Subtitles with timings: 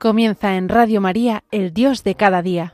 [0.00, 2.72] Comienza en Radio María, el Dios de cada día.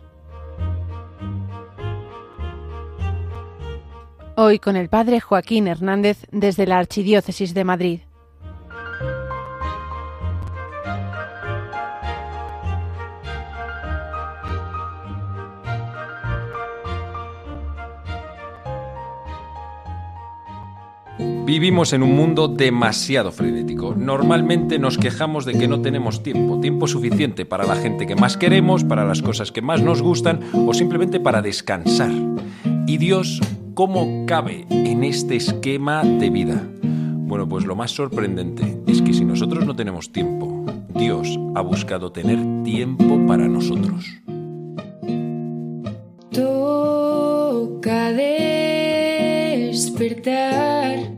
[4.36, 8.00] Hoy con el Padre Joaquín Hernández desde la Archidiócesis de Madrid.
[21.46, 23.94] Vivimos en un mundo demasiado frenético.
[23.94, 28.36] Normalmente nos quejamos de que no tenemos tiempo, tiempo suficiente para la gente que más
[28.36, 32.10] queremos, para las cosas que más nos gustan o simplemente para descansar.
[32.88, 33.40] ¿Y Dios
[33.74, 36.60] cómo cabe en este esquema de vida?
[36.82, 40.64] Bueno, pues lo más sorprendente es que si nosotros no tenemos tiempo,
[40.96, 44.04] Dios ha buscado tener tiempo para nosotros.
[46.32, 48.12] Toca
[49.70, 51.15] despertar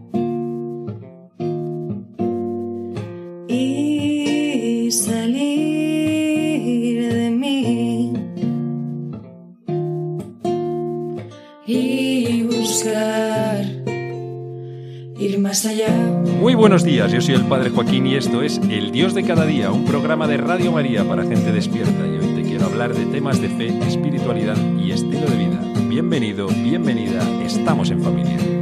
[16.41, 19.45] Muy buenos días, yo soy el Padre Joaquín y esto es El Dios de cada
[19.45, 23.05] día, un programa de Radio María para gente despierta y hoy te quiero hablar de
[23.07, 25.61] temas de fe, espiritualidad y estilo de vida.
[25.89, 28.58] Bienvenido, bienvenida, estamos en familia.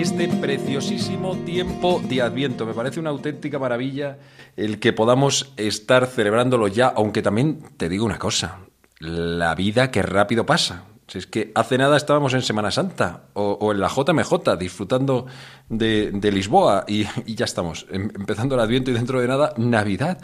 [0.00, 2.64] Este preciosísimo tiempo de Adviento.
[2.64, 4.18] Me parece una auténtica maravilla
[4.56, 8.60] el que podamos estar celebrándolo ya, aunque también te digo una cosa,
[8.98, 10.84] la vida que rápido pasa.
[11.08, 15.26] Si es que hace nada estábamos en Semana Santa o, en la JMJ disfrutando
[15.68, 20.18] de, Lisboa y, y, ya estamos, em, empezando el Adviento y dentro de nada Navidad.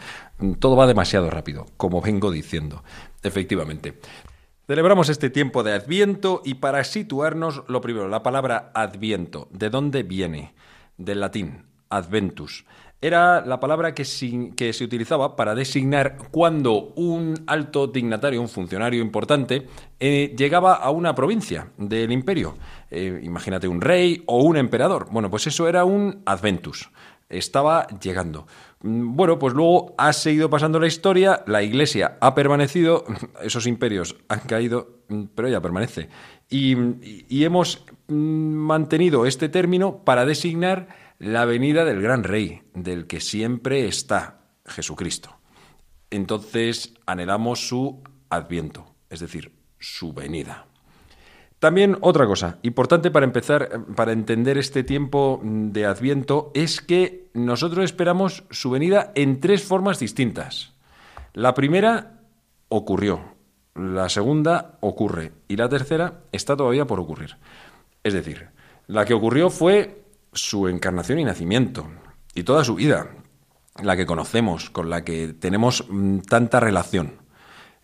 [0.59, 2.83] Todo va demasiado rápido, como vengo diciendo.
[3.23, 3.99] Efectivamente.
[4.67, 10.01] Celebramos este tiempo de Adviento y para situarnos, lo primero, la palabra Adviento, ¿de dónde
[10.01, 10.55] viene?
[10.97, 12.65] Del latín, adventus.
[12.99, 19.67] Era la palabra que, se utilizaba para designar cuando un alto dignatario, un funcionario importante,
[19.99, 22.57] eh, llegaba a una provincia del imperio.
[22.89, 25.09] Eh, imagínate un rey o un emperador.
[25.11, 26.89] Bueno, pues eso era un adventus.
[27.29, 28.47] Estaba llegando.
[28.81, 33.03] Bueno, pues luego ha seguido pasando la historia, la Iglesia ha permanecido,
[33.41, 34.99] esos imperios han caído,
[35.33, 36.09] pero ella permanece.
[36.49, 36.75] Y,
[37.43, 40.87] hemos mm, mantenido este término para designar
[41.17, 45.35] la venida del gran rey, del que siempre está Jesucristo.
[46.11, 50.67] Entonces anhelamos su adviento, es decir, su venida.
[51.65, 57.85] También otra cosa importante para empezar, para entender este tiempo de Adviento, es que nosotros
[57.85, 60.73] esperamos su venida en tres formas distintas.
[61.33, 62.19] La primera
[62.69, 63.19] ocurrió,
[63.73, 67.35] la segunda ocurre y la tercera está todavía por ocurrir.
[68.03, 68.49] Es decir,
[68.85, 71.87] la que ocurrió fue su encarnación y nacimiento
[72.35, 73.07] y toda su vida,
[73.81, 77.24] la que conocemos, con la que tenemos mm, tanta relación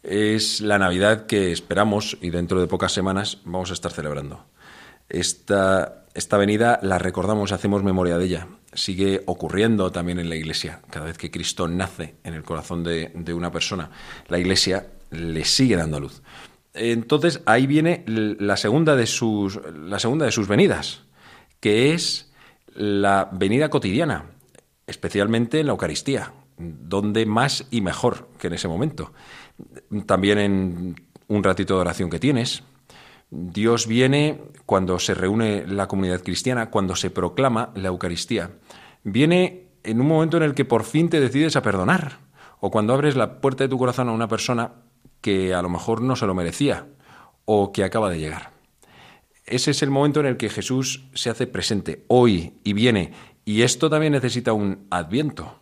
[0.04, 4.46] es la Navidad que esperamos y dentro de pocas semanas vamos a estar celebrando.
[5.10, 8.48] Esta, esta venida la recordamos, hacemos memoria de ella.
[8.74, 10.82] Sigue ocurriendo también en la Iglesia.
[10.90, 13.92] Cada vez que Cristo nace en el corazón de, una persona,
[14.28, 16.22] la Iglesia le sigue dando luz.
[16.74, 21.02] Entonces ahí viene la segunda de sus, la segunda de sus venidas,
[21.60, 22.32] que es
[22.74, 24.32] la venida cotidiana,
[24.88, 29.12] especialmente en la Eucaristía, donde más y mejor que en ese momento
[30.06, 30.96] también en
[31.28, 32.64] un ratito de oración que tienes.
[33.30, 38.52] Dios viene cuando se reúne la comunidad cristiana, cuando se proclama la Eucaristía.
[39.04, 42.20] Viene en un momento en el que por fin te decides a perdonar,
[42.60, 44.74] o cuando abres la puerta de tu corazón a una persona
[45.22, 46.88] que a lo mejor no se lo merecía,
[47.46, 48.52] o que acaba de llegar.
[49.46, 53.14] Ese es el momento en el que Jesús se hace presente hoy y viene,
[53.46, 55.61] y esto también necesita un adviento.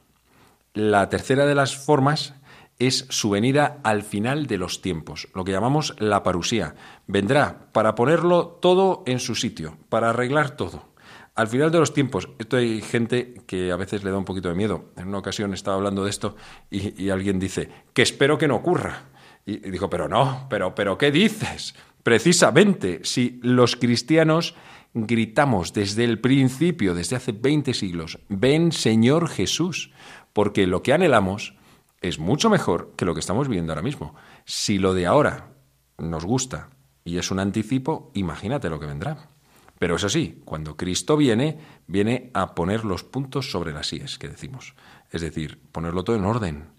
[0.74, 2.36] La tercera de las formas
[2.80, 6.75] es su venida al final de los tiempos, lo que llamamos la parusía.
[7.07, 10.89] Vendrá para ponerlo todo en su sitio, para arreglar todo.
[11.36, 14.50] Al final de los tiempos, esto hay gente que a veces le da un poquito
[14.50, 14.92] de miedo.
[14.98, 16.36] En una ocasión estaba hablando de esto
[16.69, 19.04] y, alguien dice, que espero que no ocurra.
[19.45, 21.75] Y, y dijo, pero no, pero, pero, ¿qué dices?
[22.04, 24.56] Precisamente, si los cristianos
[24.94, 29.92] gritamos desde el principio, desde hace 20 siglos, ven Señor Jesús,
[30.40, 31.54] porque lo que anhelamos
[32.00, 34.16] es mucho mejor que lo que estamos viviendo ahora mismo.
[34.46, 35.50] Si lo de ahora
[35.98, 36.70] nos gusta
[37.04, 39.32] y es un anticipo, imagínate lo que vendrá.
[39.80, 44.30] Pero eso sí, cuando Cristo viene, viene a poner los puntos sobre las IES, que
[44.30, 44.76] decimos.
[45.12, 46.70] Es decir, ponerlo todo en orden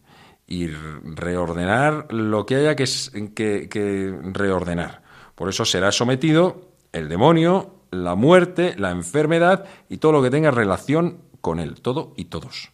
[0.46, 5.02] y reordenar lo que haya que reordenar.
[5.34, 10.50] Por eso será sometido el demonio, la muerte, la enfermedad y todo lo que tenga
[10.50, 12.72] relación con él, todo y todos.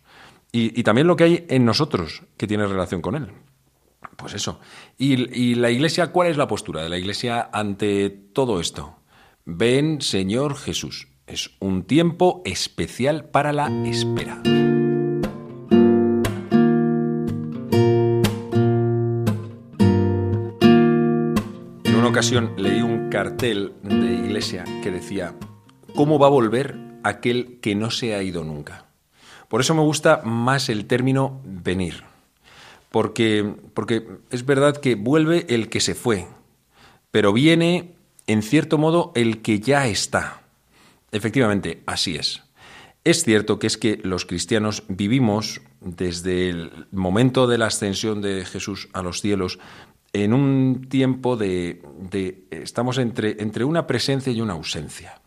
[0.52, 3.28] Y, también lo que hay en nosotros que tiene relación con él.
[4.16, 4.58] Pues eso.
[4.96, 8.96] Y, la iglesia, ¿cuál es la postura de la iglesia ante todo esto?
[9.44, 11.08] Ven, Señor Jesús.
[11.26, 14.40] Es un tiempo especial para la espera.
[21.84, 25.34] En una ocasión leí un cartel de iglesia que decía,
[25.94, 28.85] ¿cómo va a volver aquel que no se ha ido nunca?
[29.48, 32.04] Por eso me gusta más el término venir,
[32.90, 36.26] porque, porque es verdad que vuelve el que se fue,
[37.10, 37.94] pero viene,
[38.26, 40.42] en cierto modo, el que ya está.
[41.12, 42.42] Efectivamente, así es.
[43.04, 48.44] Es cierto que es que los cristianos vivimos desde el momento de la ascensión de
[48.44, 49.60] Jesús a los cielos
[50.12, 51.82] en un tiempo de,
[52.50, 55.20] estamos entre, entre una presencia y una ausencia.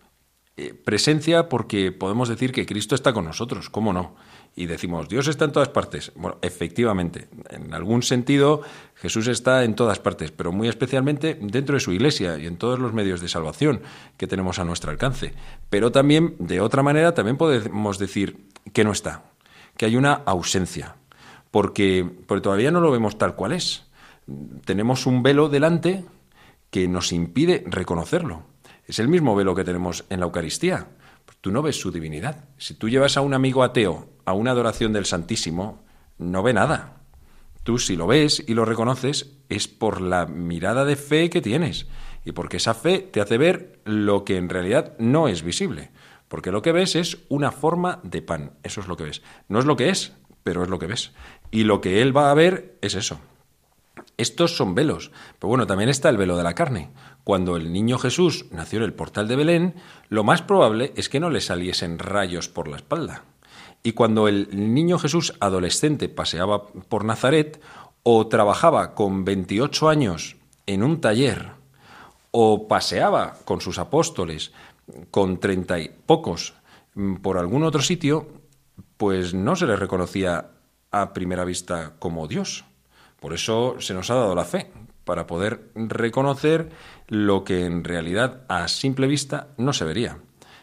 [0.62, 4.18] Eh, presencia porque podemos decir que Cristo está con nosotros, ¿cómo no?
[4.58, 6.12] Y decimos, Dios está en todas partes.
[6.16, 8.62] Bueno, efectivamente, en algún sentido
[8.96, 12.78] Jesús está en todas partes, pero muy especialmente dentro de su iglesia y en todos
[12.78, 13.84] los medios de salvación
[14.18, 15.34] que tenemos a nuestro alcance.
[15.70, 19.24] Pero también, de otra manera, también podemos decir que no está,
[19.78, 20.98] que hay una ausencia,
[21.52, 23.86] porque, porque todavía no lo vemos tal cual es.
[24.66, 26.04] Tenemos un velo delante
[26.70, 28.49] que nos impide reconocerlo.
[28.90, 30.88] Es el mismo velo que tenemos en la Eucaristía.
[31.42, 32.46] Tú no ves su divinidad.
[32.58, 35.84] Si tú llevas a un amigo ateo a una adoración del Santísimo,
[36.18, 37.04] no ve nada.
[37.62, 41.86] Tú si lo ves y lo reconoces es por la mirada de fe que tienes
[42.26, 45.92] y porque esa fe te hace ver lo que en realidad no es visible.
[46.28, 48.54] Porque lo que ves es una forma de pan.
[48.64, 49.22] Eso es lo que ves.
[49.50, 51.12] No es lo que es, pero es lo que ves.
[51.52, 53.20] Y lo que él va a ver es eso.
[54.20, 55.12] Estos son velos.
[55.40, 56.90] Pero bueno, también está el velo de la carne.
[57.24, 59.76] Cuando el niño Jesús nació en el portal de Belén,
[60.10, 63.24] lo más probable es que no le saliesen rayos por la espalda.
[63.82, 67.62] Y cuando el niño Jesús adolescente paseaba por Nazaret
[68.04, 71.52] o trabajaba con 28 años en un taller
[72.32, 74.52] o paseaba con sus apóstoles
[75.12, 76.56] con treinta y pocos
[76.96, 78.28] mm, por algún otro sitio,
[78.98, 80.52] pues no se le reconocía
[80.92, 82.66] a primera vista como Dios.
[83.20, 84.72] Por eso se nos ha dado la fe,
[85.10, 86.70] para poder reconocer
[87.08, 90.20] lo que en realidad a simple vista no se vería.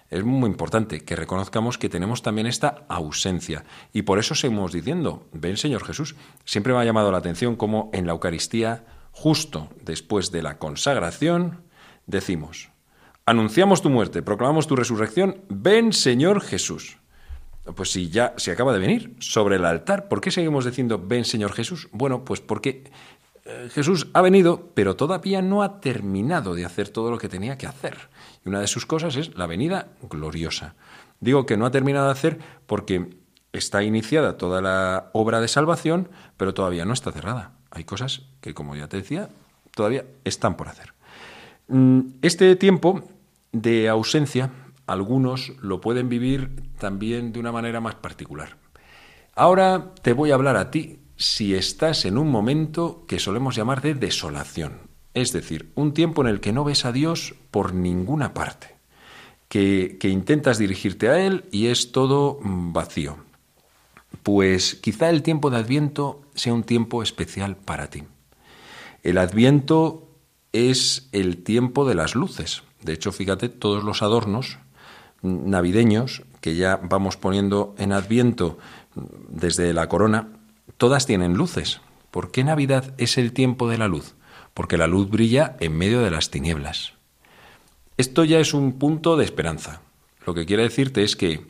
[0.09, 3.65] Es muy importante que reconozcamos que tenemos también esta ausencia.
[3.93, 6.15] Y por eso seguimos diciendo, ven Señor Jesús.
[6.45, 11.65] Siempre me ha llamado la atención cómo en la Eucaristía, justo después de la consagración,
[12.07, 12.71] decimos,
[13.25, 16.99] anunciamos tu muerte, proclamamos tu resurrección, ven Señor Jesús.
[17.75, 21.25] Pues si ya se acaba de venir sobre el altar, ¿por qué seguimos diciendo ven
[21.25, 21.89] Señor Jesús?
[21.93, 22.85] Bueno, pues porque
[23.45, 27.59] eh, Jesús ha venido, pero todavía no ha terminado de hacer todo lo que tenía
[27.59, 27.97] que hacer.
[28.45, 30.75] Y una de sus cosas es la venida gloriosa.
[31.21, 33.11] Digo que no ha terminado de hacer porque
[33.53, 37.53] está iniciada toda la obra de salvación, pero todavía no está cerrada.
[37.71, 39.29] Hay cosas que, como ya te decía,
[39.75, 40.93] todavía están por hacer.
[41.69, 43.03] Mm, este tiempo
[43.53, 44.51] de ausencia
[44.87, 48.57] algunos lo pueden vivir también de una manera más particular.
[49.35, 53.83] Ahora te voy a hablar a ti si estás en un momento que solemos llamar
[53.83, 54.81] de desolación,
[55.15, 58.77] es decir, un tiempo en el que no ves a Dios por ninguna parte,
[59.49, 63.19] que, intentas dirigirte a Él y es todo vacío.
[64.23, 68.05] Pues quizá el tiempo de Adviento sea un tiempo especial para ti.
[69.03, 70.11] El Adviento
[70.53, 72.63] es el tiempo de las luces.
[72.83, 74.59] De hecho, fíjate, todos los adornos
[75.27, 78.59] navideños que ya vamos poniendo en Adviento
[79.29, 80.29] desde la corona,
[80.77, 81.81] todas tienen luces.
[82.11, 84.15] ¿Por qué Navidad es el tiempo de la luz?
[84.55, 86.95] Porque la luz brilla en medio de las tinieblas.
[87.99, 89.81] Esto ya es un punto de esperanza.
[90.25, 91.47] Lo que quiere decirte es que,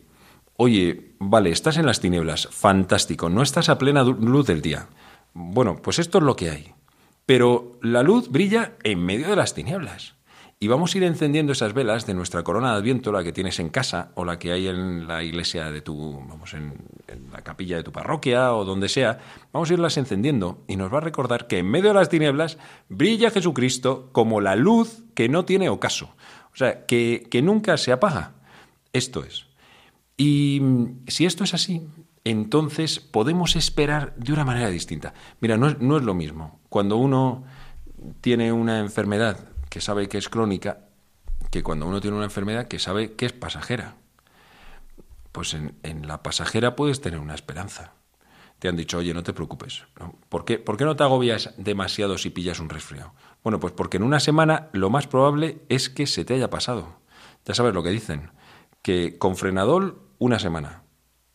[0.56, 4.88] oye, vale, estás en las tinieblas, fantástico, no estás a plena luz del día.
[5.34, 6.72] Bueno, pues esto es lo que hay.
[7.26, 10.15] Pero la luz brilla en medio de las tinieblas.
[10.58, 13.60] Y vamos a ir encendiendo esas velas de nuestra corona de Adviento, la que tienes
[13.60, 16.72] en casa o la que hay en la iglesia de tu, vamos, en,
[17.30, 19.18] la capilla de tu parroquia o donde sea.
[19.52, 22.56] Vamos a irlas encendiendo y nos va a recordar que en medio de las tinieblas
[22.88, 26.14] brilla Jesucristo como la luz que no tiene ocaso.
[26.54, 28.32] O sea, que, que nunca se apaga.
[28.94, 29.48] Esto es.
[30.16, 30.62] Y
[31.06, 31.86] si esto es así,
[32.24, 35.12] entonces podemos esperar de una manera distinta.
[35.40, 36.60] Mira, no no es lo mismo.
[36.70, 37.44] Cuando uno
[38.22, 39.38] tiene una enfermedad
[39.76, 40.88] que sabe que es crónica,
[41.50, 43.96] que cuando uno tiene una enfermedad que sabe que es pasajera.
[45.32, 47.92] Pues en, la pasajera puedes tener una esperanza.
[48.58, 49.84] Te han dicho, oye, no te preocupes.
[50.30, 53.12] ¿Por, qué, ¿Por qué no te agobias demasiado si pillas un resfriado?
[53.44, 56.96] Bueno, pues porque en una semana lo más probable es que se te haya pasado.
[57.44, 58.30] Ya sabes lo que dicen,
[58.80, 60.84] que con frenador una semana,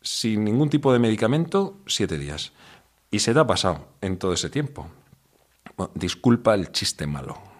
[0.01, 2.53] sin ningún tipo de medicamento siete días.
[3.11, 4.89] Y se te ha pasado en todo ese tiempo.
[5.93, 7.50] disculpa el chiste malo.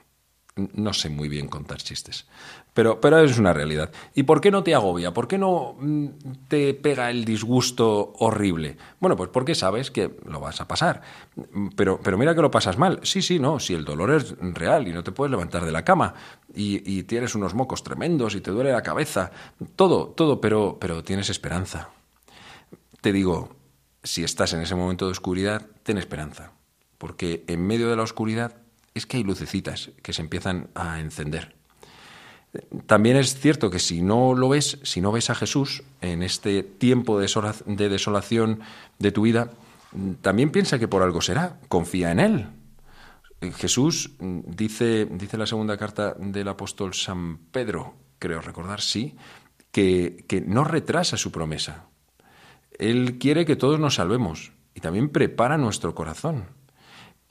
[0.56, 2.26] No sé muy bien contar chistes.
[2.74, 3.92] Pero, pero es una realidad.
[4.14, 5.14] ¿Y por qué no te agobia?
[5.14, 6.08] ¿Por qué no mm,
[6.50, 8.78] te pega el disgusto horrible?
[9.00, 11.02] Bueno, pues porque sabes que lo vas a pasar.
[11.78, 13.00] Pero, pero mira que lo pasas mal.
[13.04, 13.60] Sí, sí, no.
[13.60, 16.14] Si el dolor es real y no te puedes levantar de la cama
[16.54, 19.32] y, y tienes unos mocos tremendos y te duele la cabeza.
[19.78, 21.90] Todo, todo, pero, pero tienes esperanza.
[23.00, 23.56] Te digo,
[24.04, 26.52] si estás en ese momento de oscuridad, ten esperanza.
[26.98, 28.61] Porque en medio de la oscuridad
[28.94, 31.56] es que hay lucecitas que se empiezan a encender.
[32.86, 36.64] También es cierto que si no lo ves, si no ves a Jesús en este
[36.64, 38.60] tiempo de desolación
[39.00, 39.52] de tu vida,
[40.22, 42.48] también piensa que por algo será, confía en Él.
[43.56, 49.16] Jesús dice, dice la segunda carta del apóstol San Pedro, creo recordar, sí,
[49.72, 51.86] que, que no retrasa su promesa.
[52.78, 56.46] Él quiere que todos nos salvemos y también prepara nuestro corazón.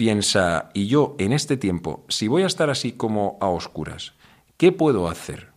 [0.00, 4.14] Piensa, y yo en este tiempo, si voy a estar así como a oscuras,
[4.60, 5.52] ¿Qué puedo hacer?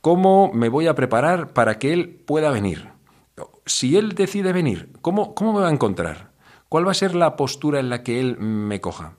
[0.00, 2.88] ¿Cómo me voy a preparar para que Él pueda venir?
[3.66, 6.30] Si Él decide venir, ¿cómo, cómo me va a encontrar?
[6.68, 9.16] ¿Cuál va a ser la postura en la que Él me coja?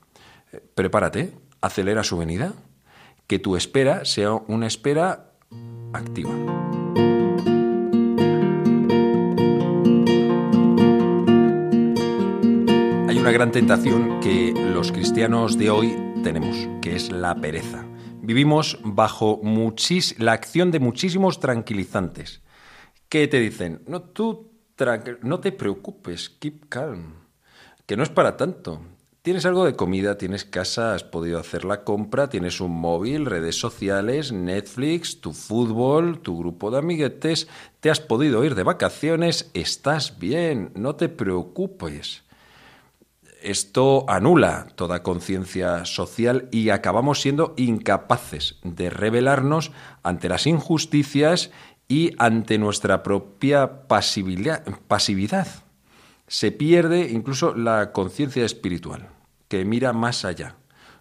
[0.74, 2.54] Prepárate, acelera su venida,
[3.26, 5.32] que tu espera sea una espera
[5.92, 6.32] activa.
[13.52, 17.86] Tentación que los cristianos de hoy tenemos, que es la pereza
[18.26, 19.40] vivimos bajo
[20.18, 22.42] la acción de muchísimos tranquilizantes
[23.08, 24.50] que te dicen, no, tú
[25.22, 27.14] no te preocupes, keep calm,
[27.86, 28.82] que no es para tanto.
[29.22, 33.58] Tienes algo de comida, tienes casa, has podido hacer la compra, tienes un móvil, redes
[33.58, 37.48] sociales, Netflix, tu fútbol, tu grupo de amiguetes,
[37.80, 42.25] te has podido ir de vacaciones, estás bien, no te preocupes.
[43.46, 49.70] Esto anula toda conciencia social y acabamos siendo incapaces de rebelarnos
[50.02, 51.52] ante las injusticias
[51.86, 55.46] y ante nuestra propia pasividad.
[56.26, 59.10] Se pierde incluso la conciencia espiritual,
[59.46, 60.56] que mira más allá.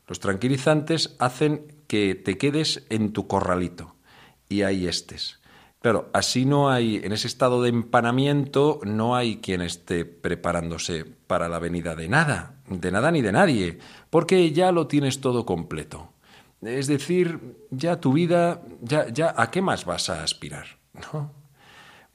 [0.06, 3.96] Los tranquilizantes hacen que te quedes en tu corralito
[4.50, 5.40] y ahí estés.
[5.86, 11.48] Claro, así no hay, en ese estado de empanamiento, no hay quien esté preparándose para
[11.48, 13.78] la venida de nada, de nada ni de nadie,
[14.10, 16.10] porque ya lo tienes todo completo.
[16.64, 20.66] Es decir, ya tu vida, ya, ya, ¿a qué más vas a aspirar?
[21.14, 21.32] ¿No?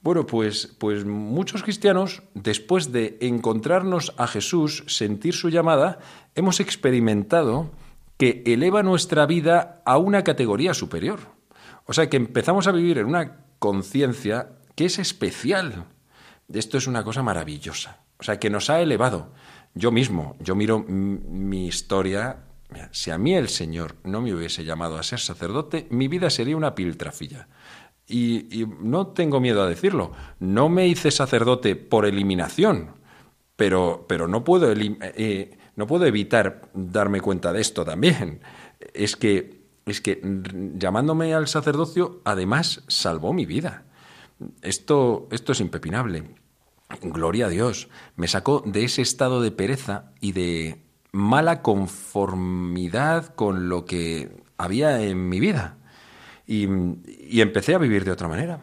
[0.01, 5.99] Bueno, pues, pues muchos cristianos, después de encontrarnos a Jesús, sentir su llamada,
[6.35, 7.71] hemos experimentado
[8.17, 11.19] que eleva nuestra vida a una categoría superior.
[11.85, 15.85] O sea, que empezamos a vivir en una conciencia que es especial.
[16.51, 17.99] Esto es una cosa maravillosa.
[18.17, 19.33] O sea, que nos ha elevado.
[19.75, 22.37] Yo mismo, yo miro mi historia.
[22.89, 26.57] si a mí el Señor no me hubiese llamado a ser sacerdote, mi vida sería
[26.57, 27.47] una piltrafilla.
[28.07, 30.11] Y, no tengo miedo a decirlo.
[30.39, 32.95] No me hice sacerdote por eliminación,
[33.55, 38.41] pero, pero no, puedo eh, no puedo evitar darme cuenta de esto también.
[38.95, 39.60] Es que
[39.91, 40.21] es que
[40.75, 43.85] llamándome al sacerdocio, además salvó mi vida.
[44.61, 46.35] Esto, esto es impepinable.
[47.01, 47.89] Gloria a Dios.
[48.15, 50.81] Me sacó de ese estado de pereza y de
[51.11, 55.77] mala conformidad con lo que había en mi vida.
[56.47, 56.67] Y,
[57.19, 58.61] y empecé a vivir de otra manera.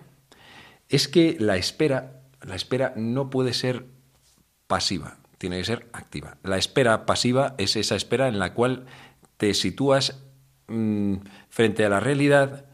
[0.88, 3.86] Es que la espera, la espera no puede ser
[4.66, 6.36] pasiva, tiene que ser activa.
[6.42, 8.86] La espera pasiva es esa espera en la cual
[9.36, 10.22] te sitúas
[10.68, 11.14] Mm,
[11.48, 12.66] frente a la realidad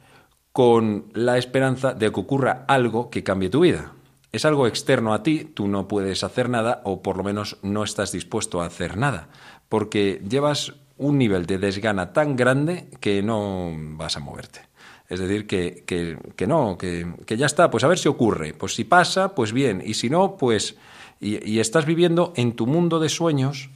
[0.50, 3.92] con la esperanza de que ocurra algo que cambie tu vida.
[4.32, 7.84] Es algo externo a ti, tú no puedes hacer nada o por lo menos no
[7.84, 9.28] estás dispuesto a hacer nada,
[9.68, 14.62] porque llevas un nivel de desgana tan grande que no vas a moverte.
[15.08, 18.54] Es decir, que, que, no, que, que, ya está, pues a ver si ocurre.
[18.54, 20.76] Pues si pasa, pues bien, y si no, pues...
[21.20, 23.70] Y estás viviendo en tu mundo de sueños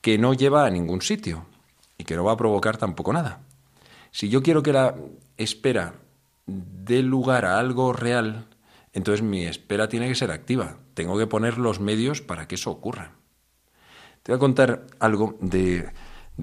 [0.00, 1.46] que no lleva a ningún sitio
[1.96, 3.40] y que no va a provocar tampoco nada.
[4.12, 4.94] Si yo quiero que la
[5.38, 5.94] espera
[6.46, 8.46] dé lugar a algo real,
[8.92, 10.76] entonces mi espera tiene que ser activa.
[10.94, 13.12] Tengo que poner los medios para que eso ocurra.
[14.22, 15.90] Te voy a contar algo de,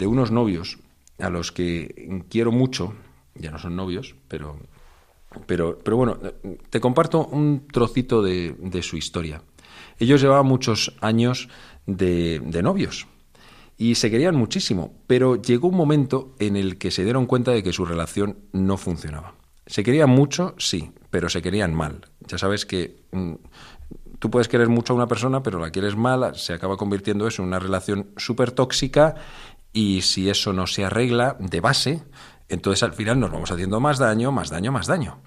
[0.01, 0.79] unos novios
[1.19, 2.95] a los que quiero mucho
[3.35, 4.57] ya no son novios, pero,
[5.45, 6.17] pero, pero bueno,
[6.69, 9.43] te comparto un trocito de, de su historia.
[9.97, 11.47] Ellos llevaban muchos años
[11.85, 13.07] de, de novios
[13.79, 17.63] y se querían muchísimo, pero llegó un momento en el que se dieron cuenta de
[17.63, 19.35] que su relación no funcionaba.
[19.65, 22.01] Se querían mucho, sí, pero se querían mal.
[22.27, 23.35] Ya sabes que mm,
[24.19, 27.41] tú puedes querer mucho a una persona, pero la quieres mal, se acaba convirtiendo eso
[27.41, 29.15] en una relación súper tóxica
[29.71, 32.03] y si eso no se arregla de base,
[32.49, 35.21] entonces al final nos vamos haciendo más daño, más daño, más daño.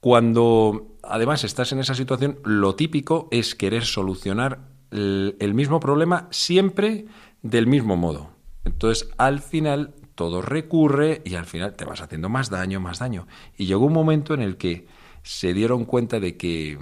[0.00, 6.26] Cuando además estás en esa situación, lo típico es querer solucionar el, el mismo problema
[6.30, 7.06] siempre
[7.42, 8.30] del mismo modo.
[8.64, 13.26] Entonces al final todo recurre y al final te vas haciendo más daño, más daño.
[13.56, 14.86] Y llegó un momento en el que
[15.22, 16.78] se dieron cuenta de que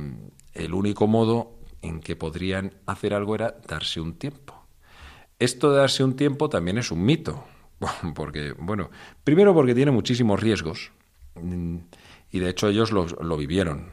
[0.55, 4.67] el único modo en que podrían hacer algo era darse un tiempo.
[5.39, 7.45] Esto de darse un tiempo también es un mito,
[8.15, 8.91] porque, bueno,
[9.23, 10.93] primero porque tiene muchísimos riesgos,
[11.35, 11.77] mm,
[12.33, 13.91] y de hecho ellos lo, lo vivieron.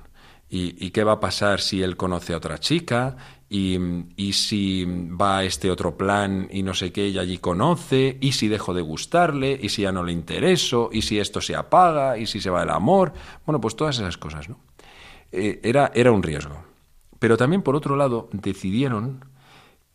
[0.56, 3.18] ¿Y, qué va a pasar si él conoce a otra chica?
[3.50, 3.76] Y,
[4.16, 8.20] ¿Y, si va a este otro plan y no sé qué, y allí conoce?
[8.22, 9.60] ¿Y si dejo de gustarle?
[9.60, 10.92] ¿Y si ya no le intereso?
[10.94, 12.20] ¿Y si esto se apaga?
[12.20, 13.14] ¿Y si se va el amor?
[13.48, 14.60] Bueno, pues todas esas cosas, ¿no?
[15.32, 16.64] Eh, era, era un riesgo.
[17.18, 19.26] Pero también, por otro lado, decidieron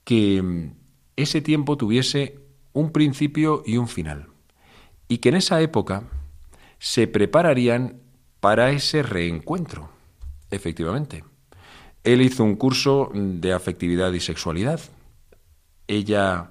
[0.02, 0.72] que mm,
[1.14, 2.40] ese tiempo tuviese
[2.72, 4.26] un principio y un final.
[5.06, 6.02] Y que en esa época
[6.80, 8.00] se prepararían
[8.40, 9.96] para ese reencuentro.
[10.50, 11.24] Efectivamente.
[12.04, 14.80] Él hizo un curso de afectividad y sexualidad.
[15.86, 16.50] Ella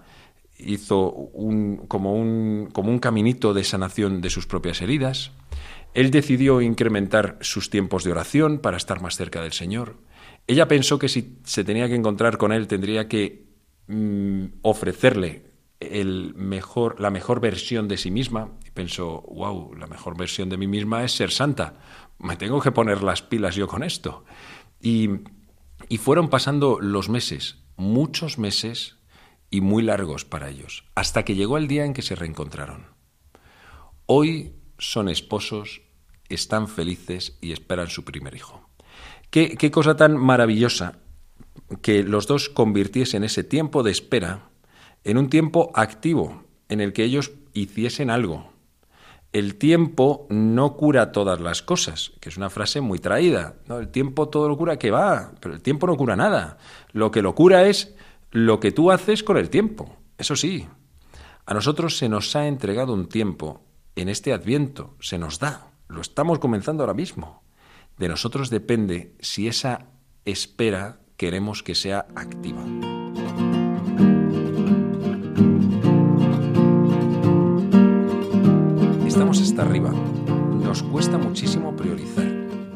[0.58, 5.32] hizo un, como, un, como un caminito de sanación de sus propias heridas.
[5.94, 9.98] Él decidió incrementar sus tiempos de oración para estar más cerca del Señor.
[10.46, 13.48] Ella pensó que si se tenía que encontrar con Él tendría que
[13.88, 15.48] mm, ofrecerle
[15.80, 18.52] el mejor, la mejor versión de sí misma.
[18.74, 21.80] Pensó, wow, la mejor versión de mí misma es ser santa.
[22.20, 24.26] Me tengo que poner las pilas yo con esto.
[24.82, 25.10] Y,
[25.90, 28.98] y fueron pasando los meses, muchos meses
[29.50, 32.88] y muy largos para ellos, hasta que llegó el día en que se reencontraron.
[34.06, 35.82] Hoy son esposos
[36.30, 38.70] están felices y esperan su primer hijo.
[39.30, 41.00] Qué, qué cosa tan maravillosa
[41.82, 44.50] que los dos convirtiesen ese tiempo de espera
[45.04, 48.52] en un tiempo activo, en el que ellos hiciesen algo.
[49.38, 53.54] El tiempo no cura todas las cosas, que es una frase muy traída.
[53.68, 53.78] ¿no?
[53.78, 56.58] El tiempo todo lo cura que va, pero el tiempo no cura nada.
[56.92, 57.94] Lo que lo cura es
[58.32, 59.96] lo que tú haces con el tiempo.
[60.18, 60.68] Eso sí,
[61.46, 63.62] a nosotros se nos ha entregado un tiempo
[63.96, 65.68] en este adviento, se nos da.
[65.88, 67.44] Lo estamos comenzando ahora mismo.
[67.96, 69.86] De nosotros depende si esa
[70.26, 72.66] espera queremos que sea activa.
[79.18, 79.90] Estamos hasta arriba.
[79.90, 82.24] Nos cuesta muchísimo priorizar.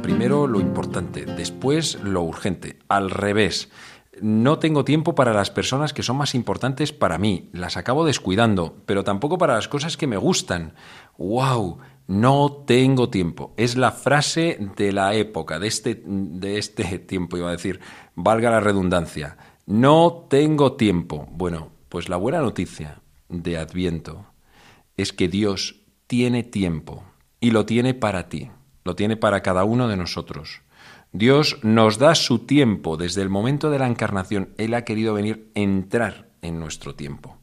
[0.01, 2.79] Primero lo importante, después lo urgente.
[2.87, 3.69] Al revés.
[4.23, 7.51] No tengo tiempo para las personas que son más importantes para mí.
[7.53, 10.73] Las acabo descuidando, pero tampoco para las cosas que me gustan.
[11.19, 11.77] ¡Wow!
[12.07, 13.53] No tengo tiempo.
[13.55, 17.81] Es la frase de la época, de este, de este tiempo, iba a decir,
[18.15, 19.37] valga la redundancia.
[19.67, 21.27] No tengo tiempo.
[21.33, 24.25] Bueno, pues la buena noticia de Adviento
[24.97, 25.80] es que Dios
[26.11, 27.05] tiene tiempo
[27.39, 28.51] y lo tiene para ti,
[28.83, 30.59] lo tiene para cada uno de nosotros.
[31.13, 34.49] Dios nos da su tiempo desde el momento de la encarnación.
[34.57, 37.37] Él ha querido venir, entrar en nuestro tiempo.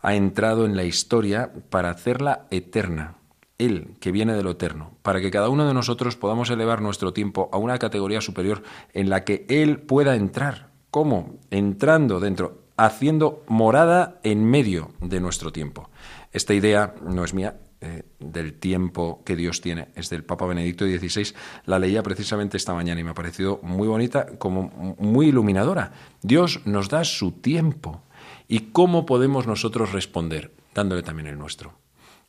[0.00, 3.16] Ha entrado en la historia para hacerla eterna
[3.58, 7.12] él, que viene de lo eterno, para que cada uno de nosotros podamos elevar nuestro
[7.12, 10.68] tiempo a una categoría superior en la que Él pueda entrar.
[10.92, 11.40] ¿Cómo?
[11.50, 15.90] Entrando dentro, haciendo morada en medio de nuestro tiempo.
[16.32, 20.86] Esta idea no es mía, eh, del tiempo que Dios tiene, es del Papa Benedicto
[20.86, 21.34] XVI.
[21.66, 25.92] La leía precisamente esta mañana y me ha parecido muy bonita, como muy iluminadora.
[26.22, 28.02] Dios nos da su tiempo.
[28.48, 30.54] ¿Y cómo podemos nosotros responder?
[30.74, 31.74] Dándole también el nuestro.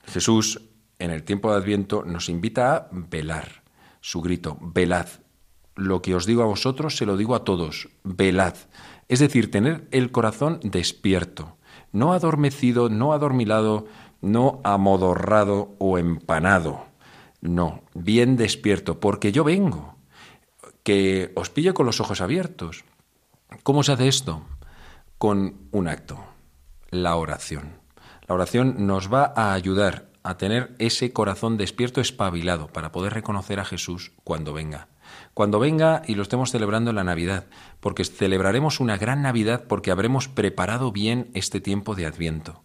[0.06, 0.62] Jesús
[1.00, 3.64] en el tiempo de Adviento nos invita a velar.
[4.02, 5.08] Su grito, velad.
[5.76, 8.56] Lo que os digo a vosotros se lo digo a todos, velad.
[9.08, 11.58] Es decir, tener el corazón despierto,
[11.92, 13.86] no adormecido, no adormilado,
[14.22, 16.86] no amodorrado o empanado.
[17.42, 19.96] No, bien despierto, porque yo vengo.
[20.84, 22.84] Que os pille con los ojos abiertos.
[23.64, 24.42] ¿Cómo se hace esto?
[25.18, 26.24] Con un acto,
[26.90, 27.80] la oración.
[28.28, 33.60] La oración nos va a ayudar a tener ese corazón despierto, espabilado, para poder reconocer
[33.60, 34.90] a Jesús cuando venga.
[35.38, 37.46] Cuando venga y lo estemos celebrando en la Navidad,
[37.80, 42.64] porque celebraremos una gran Navidad porque habremos preparado bien este tiempo de Adviento.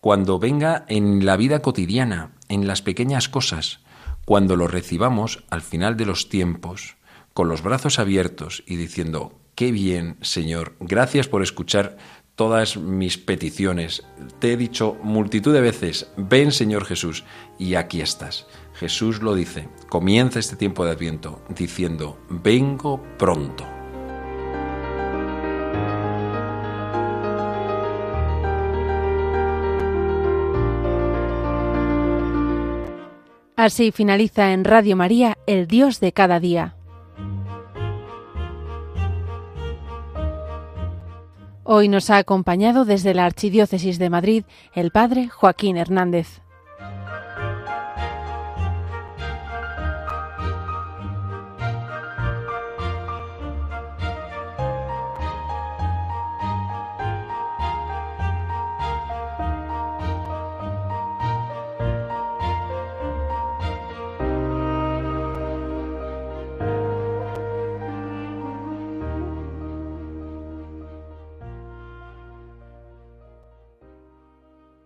[0.00, 3.80] Cuando venga en la vida cotidiana, en las pequeñas cosas,
[4.24, 6.96] cuando lo recibamos al final de los tiempos,
[7.34, 11.96] con los brazos abiertos y diciendo, qué bien, Señor, gracias por escuchar
[12.40, 14.02] todas mis peticiones.
[14.38, 17.22] Te he dicho multitud de veces, ven Señor Jesús,
[17.58, 18.46] y aquí estás.
[18.72, 23.66] Jesús lo dice, comienza este tiempo de adviento diciendo, vengo pronto.
[33.54, 36.79] Así finaliza en Radio María, el Dios de cada día.
[41.72, 44.42] Hoy nos ha acompañado desde la Archidiócesis de Madrid
[44.74, 46.42] el Padre Joaquín Hernández.